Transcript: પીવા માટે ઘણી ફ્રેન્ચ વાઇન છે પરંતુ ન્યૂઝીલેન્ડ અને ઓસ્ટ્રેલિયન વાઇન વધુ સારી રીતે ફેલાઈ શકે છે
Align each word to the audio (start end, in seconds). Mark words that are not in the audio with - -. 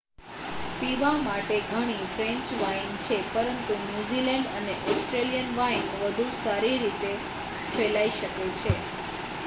પીવા 0.77 1.17
માટે 1.19 1.57
ઘણી 1.65 2.07
ફ્રેન્ચ 2.13 2.53
વાઇન 2.61 2.95
છે 3.01 3.17
પરંતુ 3.29 3.73
ન્યૂઝીલેન્ડ 3.81 4.55
અને 4.55 4.77
ઓસ્ટ્રેલિયન 4.87 5.51
વાઇન 5.57 5.83
વધુ 5.99 6.25
સારી 6.39 6.79
રીતે 6.79 7.11
ફેલાઈ 7.69 8.15
શકે 8.15 8.29
છે 8.57 8.73